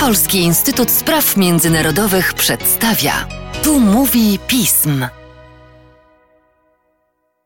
Polski 0.00 0.38
Instytut 0.38 0.90
Spraw 0.90 1.36
Międzynarodowych 1.36 2.34
przedstawia. 2.34 3.28
Tu 3.62 3.80
mówi 3.80 4.38
pism. 4.46 5.06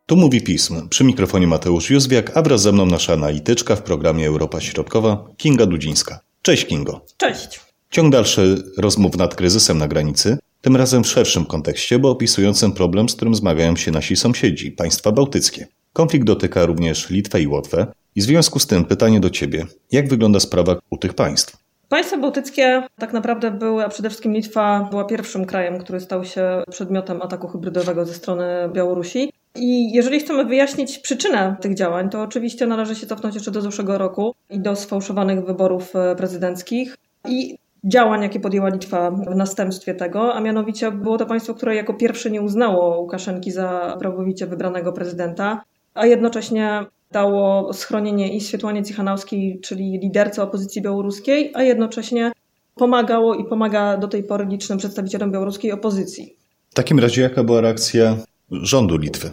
Tu 0.06 0.17
mówi 0.17 0.41
pism. 0.41 0.89
Przy 0.89 1.04
mikrofonie 1.04 1.47
Mateusz 1.47 1.91
Józwiak, 1.91 2.37
a 2.37 2.43
wraz 2.43 2.62
ze 2.62 2.73
mną 2.73 2.87
nasza 2.87 3.12
analityczka 3.12 3.77
w 3.77 3.83
programie 3.83 4.27
Europa 4.27 4.61
Środkowa, 4.61 5.29
Kinga 5.37 5.67
Dudzińska. 5.67 6.21
Cześć 6.43 6.67
Kingo. 6.67 7.04
Cześć. 7.17 7.60
Ciąg 7.90 8.12
dalszy 8.12 8.63
rozmów 8.79 9.17
nad 9.17 9.35
kryzysem 9.35 9.79
na 9.79 9.88
granicy, 9.88 10.38
tym 10.61 10.77
razem 10.77 11.04
w 11.04 11.08
szerszym 11.08 11.45
kontekście, 11.45 11.99
bo 11.99 12.11
opisującym 12.11 12.72
problem, 12.72 13.08
z 13.08 13.15
którym 13.15 13.35
zmagają 13.35 13.77
się 13.77 13.90
nasi 13.90 14.17
sąsiedzi, 14.17 14.72
państwa 14.72 15.13
bałtyckie. 15.13 15.67
Konflikt 15.93 16.27
dotyka 16.27 16.66
również 16.66 17.11
Litwę 17.11 17.41
i 17.41 17.47
Łotwę 17.47 17.87
i 18.15 18.20
w 18.20 18.24
związku 18.24 18.59
z 18.59 18.66
tym 18.66 18.84
pytanie 18.84 19.20
do 19.20 19.30
Ciebie. 19.30 19.66
Jak 19.93 20.09
wygląda 20.09 20.41
sprawa 20.41 20.77
u 20.91 20.98
tych 20.98 21.15
państw? 21.15 21.66
Państwa 21.88 22.18
bałtyckie 22.18 22.82
tak 22.98 23.12
naprawdę 23.12 23.50
były, 23.50 23.84
a 23.84 23.88
przede 23.88 24.08
wszystkim 24.08 24.32
Litwa 24.32 24.88
była 24.90 25.04
pierwszym 25.04 25.46
krajem, 25.46 25.78
który 25.78 26.00
stał 26.00 26.24
się 26.24 26.62
przedmiotem 26.70 27.22
ataku 27.22 27.48
hybrydowego 27.48 28.04
ze 28.04 28.14
strony 28.14 28.44
Białorusi. 28.72 29.32
I 29.56 29.92
jeżeli 29.92 30.20
chcemy 30.20 30.44
wyjaśnić 30.44 30.98
przyczynę 30.98 31.56
tych 31.60 31.74
działań, 31.74 32.10
to 32.10 32.22
oczywiście 32.22 32.66
należy 32.66 32.94
się 32.94 33.06
cofnąć 33.06 33.34
jeszcze 33.34 33.50
do 33.50 33.60
zeszłego 33.60 33.98
roku 33.98 34.34
i 34.50 34.60
do 34.60 34.77
sfałszowanych 34.77 35.44
wyborów 35.44 35.96
e, 35.96 36.16
prezydenckich 36.16 36.96
i 37.28 37.58
działań, 37.84 38.22
jakie 38.22 38.41
podjęła 38.41 38.68
Litwa 38.68 39.10
w 39.10 39.36
następstwie 39.36 39.94
tego, 39.94 40.34
a 40.34 40.41
mianowicie 40.41 40.92
było 40.92 41.18
to 41.18 41.27
państwo, 41.27 41.55
które 41.55 41.74
jako 41.74 41.94
pierwsze 41.94 42.30
nie 42.30 42.42
uznało 42.42 43.00
Łukaszenki 43.00 43.50
za 43.50 43.96
prawowicie 43.98 44.46
wybranego 44.46 44.92
prezydenta, 44.92 45.62
a 45.94 46.06
jednocześnie 46.06 46.86
dało 47.12 47.73
schronienie 47.73 48.37
i 48.37 48.41
Świetłanie 48.41 48.84
Cichanowskiej, 48.84 49.60
czyli 49.60 49.98
liderce 50.02 50.42
opozycji 50.42 50.83
białoruskiej, 50.83 51.52
a 51.55 51.62
jednocześnie 51.62 52.33
pomagało 52.74 53.34
i 53.34 53.45
pomaga 53.45 53.97
do 53.97 54.09
tej 54.09 54.24
pory 54.24 54.47
licznym 54.47 54.78
przedstawicielom 54.78 55.33
białoruskiej 55.33 55.72
opozycji. 55.72 56.36
W 56.70 56.75
takim 56.75 56.98
razie 56.98 57.22
jaka 57.22 57.45
była 57.45 57.61
reakcja 57.61 58.17
rządu 58.50 58.97
Litwy? 58.97 59.30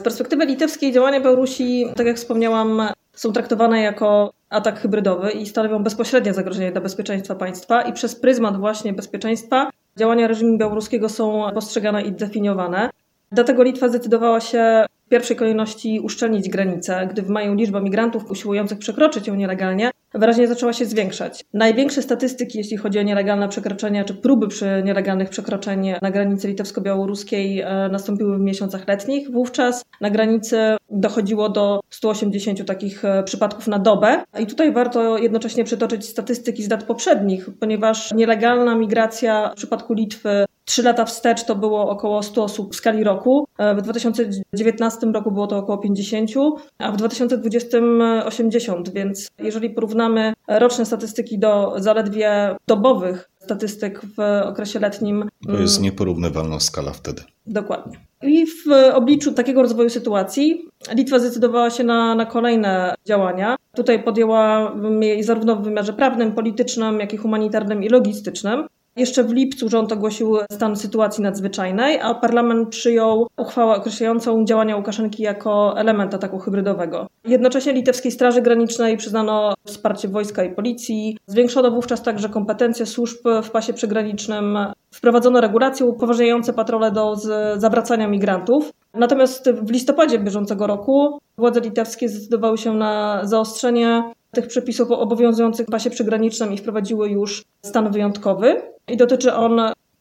Z 0.00 0.02
perspektywy 0.02 0.46
litewskiej 0.46 0.92
działania 0.92 1.20
Białorusi, 1.20 1.84
tak 1.96 2.06
jak 2.06 2.16
wspomniałam, 2.16 2.88
są 3.12 3.32
traktowane 3.32 3.82
jako 3.82 4.32
atak 4.50 4.80
hybrydowy 4.80 5.30
i 5.30 5.46
stanowią 5.46 5.82
bezpośrednie 5.82 6.34
zagrożenie 6.34 6.72
dla 6.72 6.80
bezpieczeństwa 6.80 7.34
państwa 7.34 7.82
i 7.82 7.92
przez 7.92 8.14
pryzmat 8.16 8.56
właśnie 8.56 8.92
bezpieczeństwa 8.92 9.70
działania 9.96 10.28
reżimu 10.28 10.58
białoruskiego 10.58 11.08
są 11.08 11.50
postrzegane 11.54 12.02
i 12.02 12.12
definiowane. 12.12 12.90
Dlatego 13.32 13.62
Litwa 13.62 13.88
zdecydowała 13.88 14.40
się 14.40 14.86
w 15.06 15.08
pierwszej 15.08 15.36
kolejności 15.36 16.00
uszczelnić 16.00 16.48
granice, 16.48 17.08
gdy 17.10 17.22
w 17.22 17.28
maju 17.28 17.54
liczba 17.54 17.80
migrantów 17.80 18.30
usiłujących 18.30 18.78
przekroczyć 18.78 19.26
ją 19.26 19.34
nielegalnie 19.34 19.90
wyraźnie 20.14 20.48
zaczęła 20.48 20.72
się 20.72 20.84
zwiększać. 20.84 21.44
Największe 21.52 22.02
statystyki, 22.02 22.58
jeśli 22.58 22.76
chodzi 22.76 22.98
o 22.98 23.02
nielegalne 23.02 23.48
przekroczenia, 23.48 24.04
czy 24.04 24.14
próby 24.14 24.48
przy 24.48 24.82
nielegalnych 24.84 25.28
przekroczeń 25.28 25.92
na 26.02 26.10
granicy 26.10 26.48
litewsko-białoruskiej 26.48 27.60
e, 27.60 27.88
nastąpiły 27.88 28.38
w 28.38 28.40
miesiącach 28.40 28.88
letnich. 28.88 29.30
Wówczas 29.30 29.84
na 30.00 30.10
granicy 30.10 30.76
dochodziło 30.90 31.48
do 31.48 31.80
180 31.90 32.66
takich 32.66 33.04
e, 33.04 33.22
przypadków 33.22 33.68
na 33.68 33.78
dobę. 33.78 34.24
I 34.40 34.46
tutaj 34.46 34.72
warto 34.72 35.18
jednocześnie 35.18 35.64
przytoczyć 35.64 36.08
statystyki 36.08 36.62
z 36.62 36.70
lat 36.70 36.84
poprzednich, 36.84 37.48
ponieważ 37.60 38.12
nielegalna 38.12 38.74
migracja 38.74 39.50
w 39.52 39.56
przypadku 39.56 39.94
Litwy 39.94 40.44
Trzy 40.64 40.82
lata 40.82 41.04
wstecz 41.04 41.44
to 41.44 41.54
było 41.54 41.90
około 41.90 42.22
100 42.22 42.44
osób 42.44 42.72
w 42.72 42.76
skali 42.76 43.04
roku. 43.04 43.48
E, 43.58 43.74
w 43.74 43.82
2019 43.82 45.06
roku 45.06 45.30
było 45.30 45.46
to 45.46 45.58
około 45.58 45.78
50, 45.78 46.30
a 46.78 46.92
w 46.92 46.96
2020 46.96 47.78
80, 48.24 48.92
więc 48.92 49.28
jeżeli 49.38 49.70
porównamy 49.70 50.32
roczne 50.48 50.86
statystyki 50.86 51.38
do 51.38 51.74
zaledwie 51.76 52.56
dobowych 52.66 53.30
statystyk 53.44 54.00
w 54.16 54.42
okresie 54.44 54.80
letnim. 54.80 55.28
To 55.46 55.58
jest 55.58 55.76
mm, 55.76 55.84
nieporównywalna 55.84 56.60
skala 56.60 56.92
wtedy. 56.92 57.22
Dokładnie. 57.46 57.98
I 58.22 58.46
w 58.46 58.94
obliczu 58.94 59.32
takiego 59.32 59.62
rozwoju 59.62 59.90
sytuacji 59.90 60.68
Litwa 60.94 61.18
zdecydowała 61.18 61.70
się 61.70 61.84
na, 61.84 62.14
na 62.14 62.26
kolejne 62.26 62.94
działania. 63.06 63.56
Tutaj 63.76 64.02
podjęła 64.02 64.74
je 65.00 65.24
zarówno 65.24 65.56
w 65.56 65.64
wymiarze 65.64 65.92
prawnym, 65.92 66.32
politycznym, 66.32 67.00
jak 67.00 67.14
i 67.14 67.16
humanitarnym 67.16 67.82
i 67.82 67.88
logistycznym. 67.88 68.66
Jeszcze 68.96 69.24
w 69.24 69.32
lipcu 69.32 69.68
rząd 69.68 69.92
ogłosił 69.92 70.36
stan 70.52 70.76
sytuacji 70.76 71.22
nadzwyczajnej, 71.22 72.00
a 72.00 72.14
parlament 72.14 72.68
przyjął 72.68 73.26
uchwałę 73.38 73.74
określającą 73.74 74.44
działania 74.44 74.76
Łukaszenki 74.76 75.22
jako 75.22 75.78
element 75.78 76.14
ataku 76.14 76.38
hybrydowego. 76.38 77.06
Jednocześnie 77.24 77.72
litewskiej 77.72 78.12
Straży 78.12 78.42
Granicznej 78.42 78.96
przyznano 78.96 79.54
wsparcie 79.64 80.08
wojska 80.08 80.44
i 80.44 80.54
policji, 80.54 81.18
zwiększono 81.26 81.70
wówczas 81.70 82.02
także 82.02 82.28
kompetencje 82.28 82.86
służb 82.86 83.18
w 83.42 83.50
pasie 83.50 83.72
przygranicznym, 83.72 84.58
wprowadzono 84.94 85.40
regulacje 85.40 85.86
upoważniające 85.86 86.52
patrole 86.52 86.90
do 86.90 87.14
zawracania 87.56 88.08
migrantów. 88.08 88.70
Natomiast 88.94 89.50
w 89.50 89.70
listopadzie 89.70 90.18
bieżącego 90.18 90.66
roku 90.66 91.18
władze 91.38 91.60
litewskie 91.60 92.08
zdecydowały 92.08 92.58
się 92.58 92.74
na 92.74 93.20
zaostrzenie 93.24 94.02
tych 94.30 94.46
przepisów 94.46 94.88
obowiązujących 94.90 95.66
w 95.66 95.70
pasie 95.70 95.90
przygranicznym 95.90 96.52
i 96.52 96.58
wprowadziły 96.58 97.08
już 97.08 97.44
stan 97.64 97.92
wyjątkowy. 97.92 98.73
I 98.88 98.96
dotyczy 98.96 99.34
on 99.34 99.60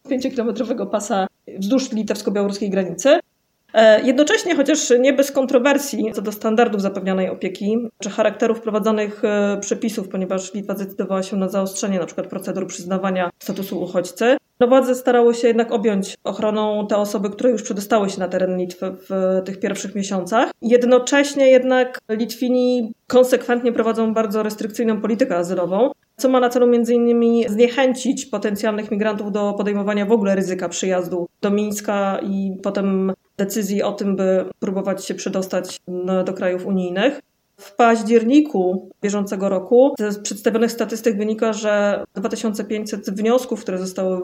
5-kilometrowego 0.09 0.89
pasa 0.89 1.27
wzdłuż 1.59 1.91
litewsko-białoruskiej 1.91 2.69
granicy. 2.69 3.19
E, 3.73 4.01
jednocześnie, 4.01 4.55
chociaż 4.55 4.93
nie 4.99 5.13
bez 5.13 5.31
kontrowersji 5.31 6.11
co 6.13 6.21
do 6.21 6.31
standardów 6.31 6.81
zapewnianej 6.81 7.29
opieki 7.29 7.77
czy 7.99 8.09
charakteru 8.09 8.55
wprowadzonych 8.55 9.25
e, 9.25 9.57
przepisów, 9.61 10.09
ponieważ 10.09 10.53
Litwa 10.53 10.75
zdecydowała 10.75 11.23
się 11.23 11.37
na 11.37 11.49
zaostrzenie 11.49 11.97
np. 11.97 12.23
procedur 12.23 12.67
przyznawania 12.67 13.29
statusu 13.39 13.81
uchodźcy, 13.81 14.37
no 14.59 14.67
władze 14.67 14.95
starały 14.95 15.33
się 15.33 15.47
jednak 15.47 15.71
objąć 15.71 16.15
ochroną 16.23 16.87
te 16.87 16.97
osoby, 16.97 17.29
które 17.29 17.49
już 17.49 17.63
przedostały 17.63 18.09
się 18.09 18.19
na 18.19 18.27
teren 18.27 18.57
Litwy 18.57 18.95
w 19.09 19.41
tych 19.45 19.59
pierwszych 19.59 19.95
miesiącach. 19.95 20.51
Jednocześnie 20.61 21.47
jednak 21.47 21.99
Litwini 22.09 22.93
konsekwentnie 23.07 23.71
prowadzą 23.71 24.13
bardzo 24.13 24.43
restrykcyjną 24.43 25.01
politykę 25.01 25.37
azylową, 25.37 25.91
co 26.17 26.29
ma 26.29 26.39
na 26.39 26.49
celu 26.49 26.65
m.in. 26.65 27.49
zniechęcić 27.49 28.25
potencjalnych 28.25 28.91
migrantów 28.91 29.31
do 29.31 29.53
podejmowania 29.53 30.05
w 30.05 30.11
ogóle 30.11 30.35
ryzyka 30.35 30.69
przyjazdu 30.69 31.27
do 31.41 31.51
Mińska 31.51 32.19
i 32.23 32.57
potem 32.63 33.13
decyzji 33.37 33.83
o 33.83 33.91
tym, 33.91 34.15
by 34.15 34.45
próbować 34.59 35.05
się 35.05 35.13
przedostać 35.13 35.77
do 36.25 36.33
krajów 36.33 36.65
unijnych. 36.65 37.19
W 37.57 37.75
październiku 37.75 38.89
bieżącego 39.01 39.49
roku 39.49 39.93
z 40.09 40.19
przedstawionych 40.19 40.71
statystyk 40.71 41.17
wynika, 41.17 41.53
że 41.53 42.03
2500 42.15 43.09
wniosków, 43.09 43.61
które 43.61 43.77
zostały 43.77 44.21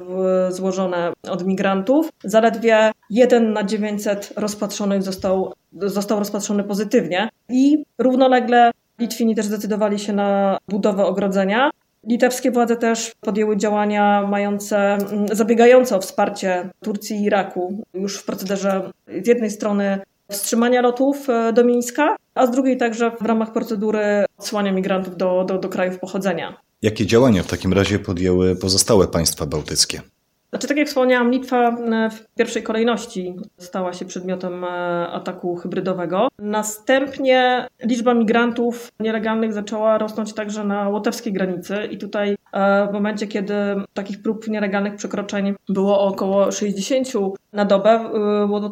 złożone 0.50 1.14
od 1.30 1.46
migrantów, 1.46 2.10
zaledwie 2.24 2.92
1 3.10 3.54
na 3.54 3.64
900 3.64 4.34
rozpatrzonych 4.36 5.04
został, 5.04 5.54
został 5.82 6.20
rozpatrzony 6.20 6.64
pozytywnie 6.64 7.30
i 7.50 7.84
równolegle 7.98 8.72
Litwini 9.00 9.36
też 9.36 9.46
zdecydowali 9.46 10.00
się 10.00 10.14
na 10.14 10.58
budowę 10.68 11.06
ogrodzenia. 11.06 11.70
Litewskie 12.08 12.52
władze 12.52 12.76
też 12.76 13.12
podjęły 13.22 13.58
działania 13.58 14.28
mające, 14.28 14.78
mm, 14.78 15.28
zabiegające 15.32 15.96
o 15.96 16.02
wsparcie 16.02 16.70
Turcji 16.84 17.18
i 17.18 17.24
Iraku 17.24 17.84
już 17.94 18.18
w 18.18 18.26
procederze 18.26 18.92
z 19.24 19.28
jednej 19.28 19.52
strony 19.52 20.00
wstrzymania 20.32 20.82
lotów 20.82 21.30
e, 21.30 21.54
do 21.54 21.64
Mińska, 21.64 22.16
a 22.36 22.46
z 22.46 22.52
drugiej 22.52 22.78
także 22.78 23.12
w 23.22 23.26
ramach 23.26 23.54
procedury 23.54 24.26
odsłania 24.38 24.72
migrantów 24.72 25.18
do, 25.18 25.46
do, 25.48 25.58
do 25.58 25.70
krajów 25.70 26.00
pochodzenia. 26.00 26.58
Jakie 26.82 27.06
działania 27.06 27.44
w 27.44 27.48
takim 27.48 27.74
razie 27.74 28.00
podjęły 28.00 28.56
pozostałe 28.56 29.08
państwa 29.08 29.46
bałtyckie? 29.46 30.02
Znaczy, 30.50 30.68
tak 30.68 30.78
jak 30.78 30.88
wspomniałam, 30.88 31.32
Litwa 31.32 31.70
e, 31.70 32.10
w 32.10 32.26
pierwszej 32.36 32.64
kolejności 32.64 33.36
stała 33.58 33.94
się 33.94 34.06
przedmiotem 34.06 34.64
e, 34.64 34.68
ataku 35.12 35.56
hybrydowego. 35.56 36.28
Następnie 36.40 37.68
liczba 37.84 38.14
migrantów 38.14 38.92
nielegalnych 39.00 39.54
zaczęła 39.54 39.98
rosnąć 39.98 40.34
także 40.34 40.64
na 40.64 40.90
łotewskiej 40.90 41.34
granicy 41.34 41.76
i 41.92 41.98
tutaj 41.98 42.38
e, 42.54 42.88
w 42.88 42.94
momencie, 42.94 43.28
kiedy 43.28 43.54
takich 43.94 44.22
prób 44.22 44.48
nielegalnych 44.48 44.96
przekroczeń 44.96 45.56
było 45.70 46.02
około 46.02 46.52
60 46.52 47.08
na 47.54 47.66
dobę, 47.66 48.10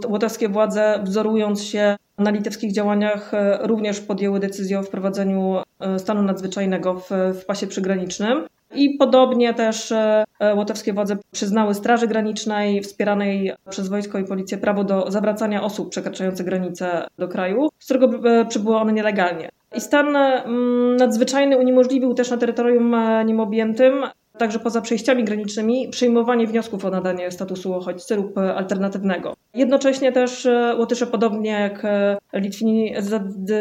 łotewskie 0.07 0.49
władze 0.49 0.99
wzorując 1.03 1.63
się 1.63 1.95
na 2.17 2.31
litewskich 2.31 2.73
działaniach 2.73 3.31
również 3.61 3.99
podjęły 3.99 4.39
decyzję 4.39 4.79
o 4.79 4.83
wprowadzeniu 4.83 5.61
stanu 5.97 6.21
nadzwyczajnego 6.21 6.93
w, 6.93 7.09
w 7.41 7.45
pasie 7.45 7.67
przygranicznym. 7.67 8.47
I 8.75 8.97
podobnie 8.97 9.53
też 9.53 9.91
e, 9.91 10.25
łotewskie 10.55 10.93
władze 10.93 11.17
przyznały 11.31 11.73
Straży 11.73 12.07
Granicznej 12.07 12.81
wspieranej 12.81 13.51
przez 13.69 13.89
wojsko 13.89 14.19
i 14.19 14.23
policję 14.23 14.57
prawo 14.57 14.83
do 14.83 15.11
zawracania 15.11 15.63
osób 15.63 15.89
przekraczających 15.89 16.45
granice 16.45 17.07
do 17.17 17.27
kraju, 17.27 17.69
z 17.79 17.85
którego 17.85 18.29
e, 18.29 18.45
przybyły 18.45 18.75
one 18.75 18.93
nielegalnie. 18.93 19.49
I 19.75 19.81
stan 19.81 20.15
mm, 20.15 20.95
nadzwyczajny 20.95 21.57
uniemożliwił 21.57 22.13
też 22.13 22.31
na 22.31 22.37
terytorium 22.37 22.93
e, 22.93 23.25
nim 23.25 23.39
objętym 23.39 24.03
także 24.37 24.59
poza 24.59 24.81
przejściami 24.81 25.23
granicznymi, 25.23 25.89
przyjmowanie 25.89 26.47
wniosków 26.47 26.85
o 26.85 26.89
nadanie 26.89 27.31
statusu 27.31 27.71
uchodźcy 27.71 28.15
lub 28.15 28.37
alternatywnego. 28.37 29.33
Jednocześnie 29.53 30.11
też 30.11 30.47
Łotysze, 30.77 31.07
podobnie 31.07 31.49
jak 31.49 31.83
Litwini, 32.33 32.93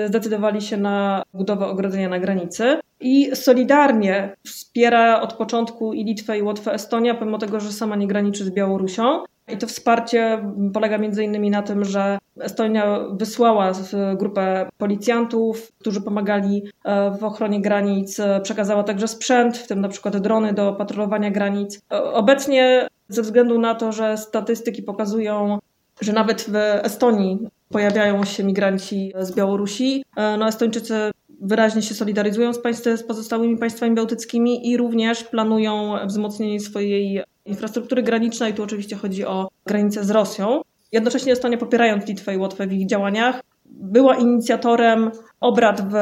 zdecydowali 0.06 0.62
się 0.62 0.76
na 0.76 1.22
budowę 1.34 1.66
ogrodzenia 1.66 2.08
na 2.08 2.18
granicy. 2.18 2.78
I 3.00 3.36
solidarnie 3.36 4.36
wspiera 4.46 5.20
od 5.20 5.32
początku 5.32 5.92
i 5.92 6.04
Litwę, 6.04 6.38
i 6.38 6.42
Łotwę, 6.42 6.72
Estonia, 6.72 7.14
pomimo 7.14 7.38
tego, 7.38 7.60
że 7.60 7.72
sama 7.72 7.96
nie 7.96 8.06
graniczy 8.06 8.44
z 8.44 8.50
Białorusią. 8.50 9.24
I 9.48 9.56
to 9.56 9.66
wsparcie 9.66 10.44
polega 10.74 10.98
między 10.98 11.24
innymi 11.24 11.50
na 11.50 11.62
tym, 11.62 11.84
że 11.84 12.18
Estonia 12.40 12.98
wysłała 13.12 13.72
grupę 14.16 14.68
policjantów, 14.78 15.72
którzy 15.78 16.00
pomagali 16.00 16.62
e, 16.84 17.10
w 17.10 17.24
ochronie 17.24 17.60
granic, 17.60 18.20
przekazała 18.42 18.82
także 18.82 19.08
sprzęt, 19.08 19.58
w 19.58 19.66
tym 19.66 19.80
na 19.80 19.88
przykład 19.88 20.16
drony 20.16 20.52
do 20.52 20.72
patrolowania 20.72 21.30
granic. 21.30 21.82
E, 21.92 22.02
obecnie 22.02 22.88
ze 23.08 23.22
względu 23.22 23.58
na 23.58 23.74
to, 23.74 23.92
że 23.92 24.16
statystyki 24.16 24.82
pokazują, 24.82 25.58
że 26.00 26.12
nawet 26.12 26.42
w 26.48 26.54
Estonii 26.82 27.38
pojawiają 27.68 28.24
się 28.24 28.44
migranci 28.44 29.12
z 29.20 29.34
Białorusi, 29.34 30.04
e, 30.16 30.36
no 30.36 30.48
Estończycy 30.48 31.10
wyraźnie 31.46 31.82
się 31.82 31.94
solidaryzują 31.94 32.52
z, 32.52 32.58
państw, 32.58 32.84
z 32.84 33.02
pozostałymi 33.02 33.58
państwami 33.58 33.94
bałtyckimi 33.94 34.70
i 34.70 34.76
również 34.76 35.24
planują 35.24 35.94
wzmocnienie 36.06 36.60
swojej 36.60 37.22
infrastruktury 37.44 38.02
granicznej. 38.02 38.54
Tu 38.54 38.62
oczywiście 38.62 38.96
chodzi 38.96 39.24
o 39.24 39.48
granicę 39.66 40.04
z 40.04 40.10
Rosją. 40.10 40.60
Jednocześnie 40.92 41.32
Estonia 41.32 41.58
popierając 41.58 42.06
Litwę 42.06 42.34
i 42.34 42.38
Łotwę 42.38 42.66
w 42.66 42.72
ich 42.72 42.86
działaniach, 42.86 43.40
była 43.68 44.16
inicjatorem 44.16 45.10
obrad 45.40 45.90
w 45.90 45.92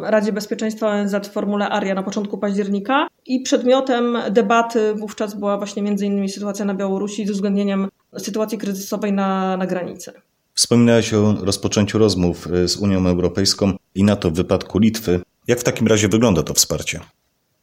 Radzie 0.00 0.32
Bezpieczeństwa 0.32 0.88
ONZ 0.88 1.14
w 1.14 1.32
formule 1.32 1.68
ARIA 1.68 1.94
na 1.94 2.02
początku 2.02 2.38
października 2.38 3.06
i 3.26 3.40
przedmiotem 3.40 4.18
debaty 4.30 4.94
wówczas 4.94 5.34
była 5.34 5.58
właśnie 5.58 5.82
między 5.82 6.06
innymi 6.06 6.28
sytuacja 6.28 6.64
na 6.64 6.74
Białorusi 6.74 7.26
z 7.26 7.30
uwzględnieniem 7.30 7.88
sytuacji 8.18 8.58
kryzysowej 8.58 9.12
na, 9.12 9.56
na 9.56 9.66
granicy. 9.66 10.12
Wspominałeś 10.56 11.14
o 11.14 11.36
rozpoczęciu 11.42 11.98
rozmów 11.98 12.48
z 12.66 12.76
Unią 12.76 13.06
Europejską 13.06 13.72
i 13.94 14.04
NATO 14.04 14.30
w 14.30 14.34
wypadku 14.34 14.78
Litwy. 14.78 15.20
Jak 15.48 15.60
w 15.60 15.64
takim 15.64 15.86
razie 15.86 16.08
wygląda 16.08 16.42
to 16.42 16.54
wsparcie? 16.54 17.00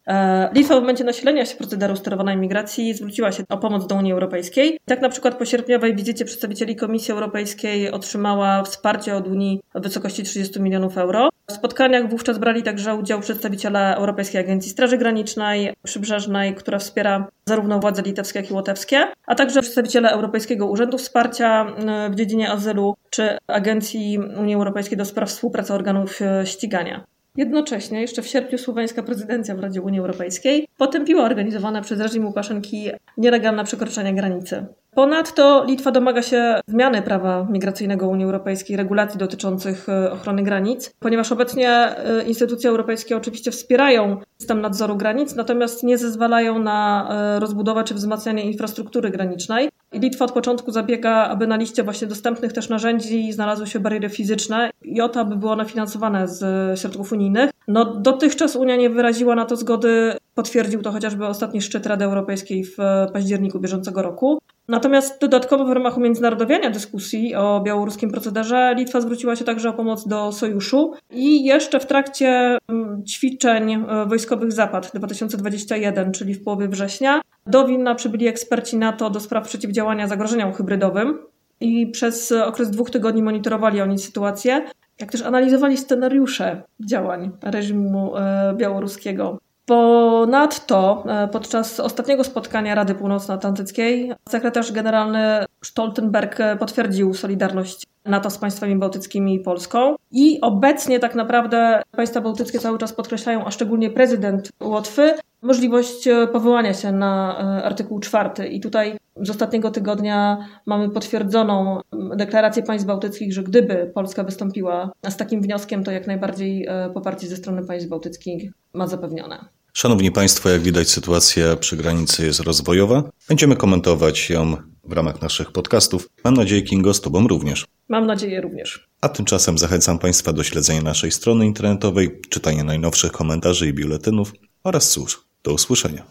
E, 0.08 0.50
Litwa 0.54 0.76
w 0.76 0.80
momencie 0.80 1.04
nasilenia 1.04 1.46
się 1.46 1.56
procederu 1.56 1.96
sterowanej 1.96 2.38
migracji 2.38 2.94
zwróciła 2.94 3.32
się 3.32 3.44
o 3.50 3.58
pomoc 3.58 3.88
do 3.88 3.96
Unii 3.96 4.12
Europejskiej. 4.12 4.80
Tak 4.86 5.02
na 5.02 5.10
przykład 5.10 5.38
po 5.38 5.46
sierpniowej 5.46 5.96
wizycie 5.96 6.26
przedstawicieli 6.26 6.76
Komisji 6.76 7.12
Europejskiej 7.12 7.92
otrzymała 7.92 8.64
wsparcie 8.64 9.16
od 9.16 9.28
Unii 9.28 9.62
w 9.76 9.82
wysokości 9.82 10.24
30 10.24 10.62
milionów 10.62 10.98
euro. 10.98 11.30
W 11.48 11.54
spotkaniach 11.54 12.10
wówczas 12.10 12.38
brali 12.38 12.64
także 12.64 12.96
udział 12.96 13.20
przedstawiciele 13.20 13.96
Europejskiej 13.96 14.42
Agencji 14.42 14.72
Straży 14.72 14.98
Granicznej, 14.98 15.74
Przybrzeżnej, 15.84 16.56
która 16.56 16.80
wspiera 16.80 17.28
zarówno 17.46 17.80
władze 17.80 18.02
litewskie, 18.02 18.40
jak 18.40 18.52
i 18.52 18.54
łotewskie, 18.54 19.08
a 19.26 19.36
także 19.36 19.62
przedstawiciele 19.62 20.12
Europejskiego 20.12 20.68
Urzędu 20.68 20.98
Wsparcia 20.98 21.66
e, 21.66 22.10
w 22.10 22.16
dziedzinie 22.16 22.52
azylu 22.52 22.96
czy 23.10 23.38
Agencji 23.48 24.20
Unii 24.20 24.56
Europejskiej 24.56 24.98
do 24.98 25.06
spraw 25.06 25.30
współpracy 25.30 25.74
organów 25.74 26.22
e, 26.22 26.46
ścigania. 26.46 27.04
Jednocześnie 27.36 28.02
jeszcze 28.02 28.22
w 28.22 28.28
sierpniu 28.28 28.58
słoweńska 28.58 29.04
prezydencja 29.04 29.56
w 29.56 29.60
Radzie 29.60 29.82
Unii 29.82 30.00
Europejskiej 30.00 30.68
potępiła 30.78 31.24
organizowane 31.24 31.82
przez 31.82 32.00
reżim 32.00 32.26
Łukaszenki 32.26 32.92
nielegalne 33.18 33.64
przekroczenia 33.64 34.14
granicy. 34.14 34.66
Ponadto 34.96 35.64
Litwa 35.68 35.92
domaga 35.92 36.22
się 36.22 36.60
zmiany 36.68 37.02
prawa 37.02 37.48
migracyjnego 37.50 38.08
Unii 38.08 38.26
Europejskiej, 38.26 38.78
regulacji 38.78 39.20
dotyczących 39.20 39.90
e, 39.90 40.12
ochrony 40.12 40.44
granic, 40.44 40.94
ponieważ 41.00 41.32
obecnie 41.32 41.70
e, 41.70 42.24
instytucje 42.24 42.70
europejskie 42.70 43.18
oczywiście 43.18 43.52
wspierają 43.52 44.18
system 44.40 44.62
nadzoru 44.62 44.96
granic, 44.96 45.36
natomiast 45.36 45.84
nie 45.84 45.98
zezwalają 45.98 46.60
na 46.60 47.10
e, 47.12 47.40
rozbudowę 47.40 47.84
czy 47.84 47.94
wzmacnianie 47.94 48.44
infrastruktury 48.44 49.10
granicznej. 49.10 49.70
Litwa 49.94 50.26
od 50.26 50.32
początku 50.32 50.72
zabiega, 50.72 51.28
aby 51.28 51.48
na 51.48 51.56
liście 51.56 51.84
właśnie 51.84 52.08
dostępnych 52.08 52.54
też 52.54 52.70
narzędzi 52.70 53.32
znalazły 53.32 53.68
się 53.68 53.80
bariery 53.80 54.10
fizyczne 54.10 54.72
i 54.82 55.02
o 55.02 55.10
to, 55.10 55.20
aby 55.20 55.36
było 55.36 55.52
one 55.52 55.66
finansowane 55.66 56.28
z 56.28 56.80
środków 56.80 57.12
unijnych. 57.12 57.52
No, 57.68 57.86
dotychczas 57.86 58.56
Unia 58.56 58.76
nie 58.76 58.90
wyraziła 58.90 59.36
na 59.36 59.46
to 59.46 59.56
zgody, 59.56 60.14
potwierdził 60.36 60.82
to 60.82 60.92
chociażby 60.92 61.26
ostatni 61.26 61.62
szczyt 61.62 61.86
Rady 61.86 62.06
Europejskiej 62.06 62.64
w 62.64 62.78
październiku 63.14 63.60
bieżącego 63.60 64.02
roku. 64.02 64.40
Natomiast 64.68 65.22
dodatkowo 65.22 65.66
w 65.66 65.72
ramach 65.72 65.98
umiędzynarodowienia 65.98 66.70
dyskusji 66.70 67.36
o 67.36 67.62
białoruskim 67.62 68.12
procederze 68.12 68.74
Litwa 68.78 69.02
zwróciła 69.02 69.36
się 69.36 69.46
także 69.46 69.70
o 69.70 69.74
pomoc 69.74 70.08
do 70.08 70.32
sojuszu 70.32 70.94
i 71.12 71.44
jeszcze 71.46 71.80
w 71.80 71.86
trakcie 71.86 72.58
mm, 72.70 73.06
ćwiczeń 73.06 73.74
e, 73.74 74.06
wojskowych 74.06 74.52
Zapad 74.52 74.92
2021, 74.94 76.12
czyli 76.12 76.34
w 76.34 76.44
połowie 76.44 76.68
września, 76.68 77.22
do 77.48 77.68
Wilna 77.68 77.96
przybyli 77.96 78.28
eksperci 78.28 78.78
NATO 78.78 79.10
do 79.10 79.20
spraw 79.20 79.48
przeciwdziałania 79.48 80.08
zagrożeniom 80.08 80.54
hybrydowym 80.54 81.20
i 81.60 81.88
przez 81.88 82.32
okres 82.32 82.72
dwóch 82.72 82.90
tygodni 82.90 83.24
monitorowali 83.24 83.82
oni 83.82 84.00
sytuację, 84.00 84.66
jak 85.00 85.12
też 85.12 85.22
analizowali 85.22 85.78
scenariusze 85.78 86.64
działań 86.86 87.32
reżimu 87.42 88.18
e, 88.18 88.54
białoruskiego. 88.58 89.40
Ponadto 89.66 91.04
e, 91.08 91.28
podczas 91.28 91.80
ostatniego 91.80 92.24
spotkania 92.24 92.76
Rady 92.76 92.96
Północnoatlantyckiej 92.96 94.14
sekretarz 94.30 94.72
generalny 94.72 95.46
Stoltenberg 95.64 96.40
e, 96.40 96.56
potwierdził 96.56 97.14
solidarność 97.14 97.88
NATO 98.06 98.30
z 98.30 98.38
państwami 98.38 98.76
bałtyckimi 98.76 99.36
i 99.36 99.40
Polską. 99.40 99.96
I 100.12 100.42
obecnie 100.42 101.00
tak 101.00 101.16
naprawdę 101.16 101.82
państwa 101.92 102.22
bałtyckie 102.22 102.60
cały 102.60 102.78
czas 102.78 102.94
podkreślają, 102.94 103.46
a 103.46 103.52
szczególnie 103.52 103.90
prezydent 103.90 104.52
Łotwy, 104.62 105.14
możliwość 105.42 106.08
e, 106.08 106.28
powołania 106.28 106.74
się 106.74 106.92
na 106.92 107.38
artykuł 107.64 108.00
czwarty. 108.00 108.48
I 108.48 108.60
tutaj 108.60 108.98
z 109.22 109.30
ostatniego 109.30 109.72
tygodnia 109.72 110.48
mamy 110.66 110.90
potwierdzoną 110.90 111.80
deklarację 112.16 112.64
państw 112.64 112.88
bałtyckich, 112.88 113.34
że 113.34 113.44
gdyby 113.44 113.92
Polska 113.96 114.24
wystąpiła 114.24 114.92
z 115.10 115.18
takim 115.18 115.42
wnioskiem, 115.42 115.84
to 115.84 115.92
jak 115.92 116.08
najbardziej 116.08 116.68
poparcie 116.94 117.28
ze 117.28 117.36
strony 117.36 117.66
państw 117.66 117.90
bałtyckich 117.90 118.52
ma 118.74 118.88
zapewnione. 118.88 119.46
Szanowni 119.74 120.12
Państwo, 120.12 120.50
jak 120.50 120.62
widać, 120.62 120.90
sytuacja 120.90 121.56
przy 121.56 121.78
granicy 121.78 122.26
jest 122.26 122.40
rozwojowa. 122.40 123.04
Będziemy 123.30 123.56
komentować 123.56 124.30
ją 124.30 124.56
w 124.84 124.92
ramach 124.92 125.22
naszych 125.22 125.52
podcastów. 125.52 126.10
Mam 126.24 126.34
nadzieję, 126.34 126.62
Kingo, 126.62 126.94
z 126.94 127.02
Tobą 127.02 127.28
również. 127.28 127.66
Mam 127.90 128.08
nadzieję 128.08 128.42
również. 128.42 128.88
A 129.02 129.10
tymczasem 129.10 129.58
zachęcam 129.58 130.00
Państwa 130.00 130.34
do 130.34 130.44
śledzenia 130.44 130.82
naszej 130.82 131.12
strony 131.12 131.46
internetowej, 131.46 132.22
czytania 132.30 132.64
najnowszych 132.64 133.12
komentarzy 133.12 133.68
i 133.68 133.74
biuletynów 133.74 134.34
oraz 134.64 134.92
cóż, 134.92 135.26
do 135.44 135.54
usłyszenia. 135.54 136.02